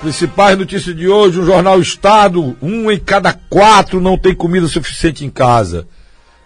Principais 0.00 0.56
notícias 0.56 0.94
de 0.94 1.08
hoje, 1.08 1.40
o 1.40 1.44
jornal 1.44 1.80
Estado, 1.80 2.56
um 2.62 2.88
em 2.88 2.98
cada 3.00 3.32
quatro 3.32 4.00
não 4.00 4.16
tem 4.16 4.32
comida 4.32 4.68
suficiente 4.68 5.24
em 5.24 5.30
casa. 5.30 5.88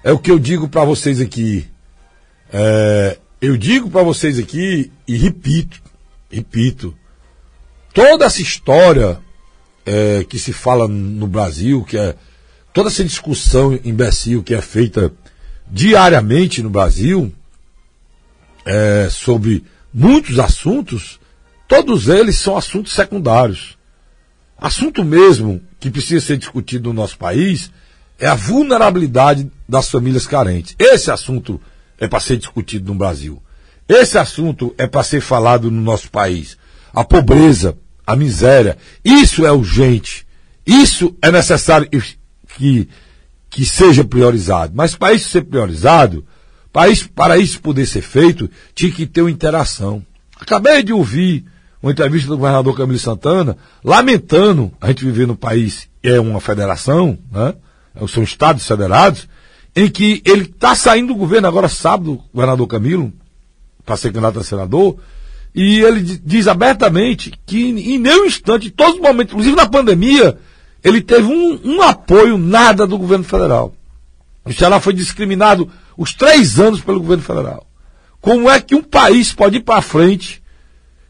É 0.02 0.10
o 0.10 0.18
que 0.18 0.30
eu 0.30 0.38
digo 0.38 0.71
para 0.71 0.84
vocês 0.84 1.21
aqui. 1.21 1.67
É, 2.50 3.18
eu 3.42 3.58
digo 3.58 3.91
para 3.91 4.02
vocês 4.02 4.38
aqui 4.38 4.91
e 5.07 5.17
repito, 5.18 5.83
repito. 6.30 6.96
Toda 7.92 8.25
essa 8.25 8.41
história 8.41 9.20
é, 9.84 10.25
que 10.25 10.39
se 10.39 10.55
fala 10.55 10.89
no 10.89 11.27
Brasil, 11.27 11.84
que 11.84 11.98
é 11.98 12.16
toda 12.73 12.89
essa 12.89 13.05
discussão 13.05 13.79
imbecil 13.84 14.43
que 14.43 14.55
é 14.55 14.62
feita 14.62 15.12
diariamente 15.71 16.62
no 16.62 16.71
Brasil 16.71 17.30
é, 18.64 19.09
sobre 19.11 19.62
muitos 19.93 20.39
assuntos, 20.39 21.21
Todos 21.73 22.07
eles 22.11 22.36
são 22.36 22.54
assuntos 22.54 22.93
secundários. 22.93 23.79
Assunto 24.59 25.02
mesmo 25.02 25.59
que 25.80 25.91
precisa 25.91 26.20
ser 26.23 26.37
discutido 26.37 26.91
no 26.91 27.01
nosso 27.01 27.16
país 27.16 27.70
é 28.19 28.27
a 28.27 28.34
vulnerabilidade 28.34 29.51
das 29.66 29.88
famílias 29.88 30.27
carentes. 30.27 30.77
Esse 30.78 31.11
assunto 31.11 31.59
é 31.98 32.06
para 32.06 32.20
ser 32.20 32.37
discutido 32.37 32.92
no 32.92 32.98
Brasil. 32.98 33.42
Esse 33.88 34.19
assunto 34.19 34.74
é 34.77 34.87
para 34.87 35.02
ser 35.02 35.23
falado 35.23 35.70
no 35.70 35.80
nosso 35.80 36.11
país. 36.11 36.59
A 36.92 37.02
pobreza, 37.05 37.75
a 38.06 38.14
miséria, 38.14 38.77
isso 39.02 39.47
é 39.47 39.50
urgente. 39.50 40.27
Isso 40.66 41.16
é 41.23 41.33
necessário 41.33 41.89
que, 42.55 42.86
que 43.48 43.64
seja 43.64 44.05
priorizado. 44.05 44.75
Mas 44.77 44.95
para 44.95 45.14
isso 45.14 45.30
ser 45.30 45.45
priorizado, 45.45 46.23
para 46.70 46.91
isso, 46.91 47.09
para 47.09 47.39
isso 47.39 47.62
poder 47.62 47.86
ser 47.86 48.02
feito, 48.02 48.50
tinha 48.75 48.92
que 48.92 49.06
ter 49.06 49.23
uma 49.23 49.30
interação. 49.30 50.05
Acabei 50.39 50.83
de 50.83 50.92
ouvir 50.92 51.47
uma 51.82 51.91
entrevista 51.91 52.28
do 52.28 52.36
governador 52.36 52.77
Camilo 52.77 52.98
Santana, 52.98 53.56
lamentando 53.82 54.70
a 54.80 54.88
gente 54.88 55.04
viver 55.04 55.27
no 55.27 55.36
país, 55.36 55.88
é 56.02 56.20
uma 56.20 56.41
federação, 56.41 57.19
né? 57.30 57.55
são 58.08 58.22
estados 58.22 58.66
federados, 58.66 59.28
em 59.74 59.89
que 59.89 60.22
ele 60.24 60.42
está 60.42 60.74
saindo 60.74 61.08
do 61.08 61.19
governo 61.19 61.48
agora 61.48 61.69
sábado, 61.69 62.12
o 62.12 62.22
governador 62.33 62.66
Camilo, 62.69 63.12
para 63.84 63.97
ser 63.97 64.12
candidato 64.12 64.39
a 64.39 64.44
senador, 64.44 64.97
e 65.55 65.80
ele 65.80 66.00
diz 66.24 66.47
abertamente 66.47 67.33
que 67.44 67.70
em 67.70 67.98
nenhum 67.98 68.24
instante, 68.24 68.69
em 68.69 68.70
todos 68.70 68.94
os 68.94 69.00
momentos, 69.00 69.33
inclusive 69.33 69.56
na 69.56 69.67
pandemia, 69.67 70.39
ele 70.84 71.00
teve 71.00 71.27
um, 71.27 71.61
um 71.64 71.83
apoio, 71.83 72.39
nada 72.39 72.86
do 72.86 72.96
governo 72.96 73.24
federal. 73.24 73.74
O 74.44 74.52
Ceará 74.52 74.80
foi 74.80 74.92
discriminado 74.92 75.70
os 75.96 76.14
três 76.14 76.58
anos 76.58 76.80
pelo 76.80 77.00
governo 77.00 77.22
federal. 77.22 77.67
Como 78.20 78.48
é 78.48 78.61
que 78.61 78.74
um 78.74 78.83
país 78.83 79.33
pode 79.33 79.56
ir 79.56 79.61
para 79.61 79.83
frente 79.83 80.42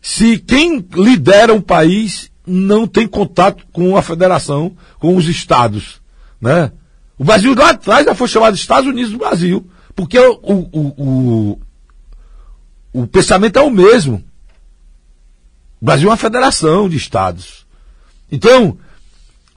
se 0.02 0.36
quem 0.36 0.84
lidera 0.94 1.54
um 1.54 1.60
país 1.60 2.28
não 2.44 2.88
tem 2.88 3.06
contato 3.06 3.64
com 3.72 3.96
a 3.96 4.02
federação, 4.02 4.76
com 4.98 5.16
os 5.16 5.28
estados, 5.28 6.02
né? 6.40 6.72
O 7.16 7.22
Brasil 7.22 7.54
lá 7.54 7.70
atrás 7.70 8.04
já 8.04 8.12
foi 8.12 8.26
chamado 8.26 8.56
Estados 8.56 8.90
Unidos 8.90 9.12
do 9.12 9.18
Brasil, 9.18 9.64
porque 9.94 10.18
o, 10.18 10.40
o, 10.42 10.86
o, 11.52 11.60
o 12.92 13.06
pensamento 13.06 13.60
é 13.60 13.62
o 13.62 13.70
mesmo. 13.70 14.24
O 15.80 15.84
Brasil 15.84 16.08
é 16.08 16.10
uma 16.10 16.16
federação 16.16 16.88
de 16.88 16.96
estados. 16.96 17.64
Então, 18.30 18.76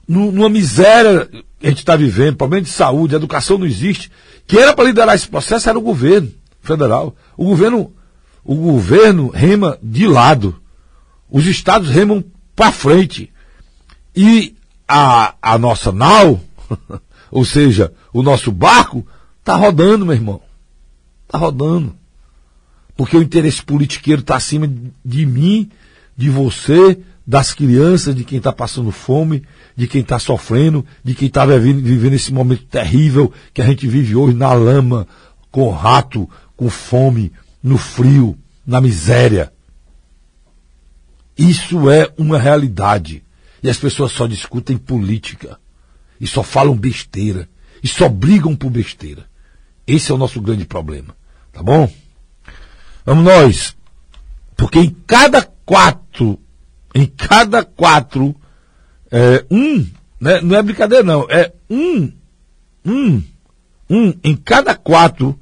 numa 0.06 0.48
miséria 0.48 1.26
que 1.26 1.66
a 1.66 1.68
gente 1.70 1.78
está 1.78 1.96
vivendo, 1.96 2.36
problema 2.36 2.62
de 2.62 2.70
saúde, 2.70 3.16
educação 3.16 3.58
não 3.58 3.66
existe, 3.66 4.12
quem 4.46 4.60
era 4.60 4.72
para 4.72 4.84
liderar 4.84 5.16
esse 5.16 5.26
processo 5.26 5.68
era 5.68 5.78
o 5.78 5.82
governo 5.82 6.30
federal. 6.62 7.16
O 7.36 7.46
governo 7.46 7.95
o 8.46 8.54
governo 8.54 9.28
rema 9.28 9.78
de 9.82 10.06
lado. 10.06 10.56
Os 11.28 11.46
estados 11.46 11.90
remam 11.90 12.24
para 12.54 12.70
frente. 12.70 13.30
E 14.14 14.54
a, 14.88 15.34
a 15.42 15.58
nossa 15.58 15.90
nau, 15.90 16.40
ou 17.30 17.44
seja, 17.44 17.92
o 18.12 18.22
nosso 18.22 18.52
barco, 18.52 19.04
está 19.40 19.56
rodando, 19.56 20.06
meu 20.06 20.14
irmão. 20.14 20.40
Está 21.26 21.38
rodando. 21.38 21.94
Porque 22.96 23.16
o 23.16 23.22
interesse 23.22 23.62
politiqueiro 23.62 24.20
está 24.20 24.36
acima 24.36 24.72
de 25.04 25.26
mim, 25.26 25.68
de 26.16 26.30
você, 26.30 26.98
das 27.26 27.52
crianças, 27.52 28.14
de 28.14 28.22
quem 28.24 28.38
está 28.38 28.52
passando 28.52 28.92
fome, 28.92 29.42
de 29.74 29.88
quem 29.88 30.00
está 30.00 30.18
sofrendo, 30.18 30.86
de 31.02 31.14
quem 31.14 31.26
está 31.26 31.44
vivendo, 31.44 31.82
vivendo 31.82 32.14
esse 32.14 32.32
momento 32.32 32.64
terrível 32.64 33.32
que 33.52 33.60
a 33.60 33.66
gente 33.66 33.88
vive 33.88 34.14
hoje 34.14 34.34
na 34.34 34.52
lama, 34.52 35.06
com 35.50 35.68
rato, 35.70 36.30
com 36.56 36.70
fome, 36.70 37.32
no 37.62 37.78
frio, 37.78 38.38
na 38.66 38.80
miséria. 38.80 39.52
Isso 41.36 41.90
é 41.90 42.12
uma 42.16 42.38
realidade. 42.38 43.22
E 43.62 43.68
as 43.68 43.76
pessoas 43.76 44.12
só 44.12 44.26
discutem 44.26 44.76
política. 44.76 45.58
E 46.20 46.26
só 46.26 46.42
falam 46.42 46.76
besteira. 46.76 47.48
E 47.82 47.88
só 47.88 48.08
brigam 48.08 48.56
por 48.56 48.70
besteira. 48.70 49.26
Esse 49.86 50.10
é 50.10 50.14
o 50.14 50.18
nosso 50.18 50.40
grande 50.40 50.64
problema. 50.64 51.14
Tá 51.52 51.62
bom? 51.62 51.92
Vamos 53.04 53.24
nós. 53.24 53.76
Porque 54.56 54.78
em 54.78 54.90
cada 55.06 55.42
quatro, 55.42 56.40
em 56.94 57.06
cada 57.06 57.64
quatro, 57.64 58.34
é, 59.10 59.44
um, 59.50 59.86
né, 60.20 60.40
não 60.40 60.56
é 60.56 60.62
brincadeira 60.62 61.04
não, 61.04 61.26
é 61.30 61.52
um, 61.68 62.12
um, 62.84 63.22
um 63.88 64.14
em 64.24 64.34
cada 64.34 64.74
quatro 64.74 65.38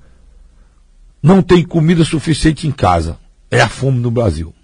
não 1.24 1.40
tem 1.40 1.64
comida 1.64 2.04
suficiente 2.04 2.68
em 2.68 2.70
casa. 2.70 3.18
É 3.50 3.58
a 3.58 3.68
fome 3.68 3.98
no 3.98 4.10
Brasil. 4.10 4.54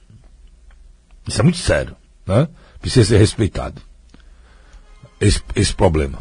Isso 1.27 1.41
é 1.41 1.43
muito 1.43 1.57
sério. 1.57 1.97
Né? 2.27 2.47
Precisa 2.79 3.09
ser 3.09 3.17
respeitado. 3.17 3.81
Esse, 5.19 5.41
esse 5.57 5.75
problema. 5.75 6.19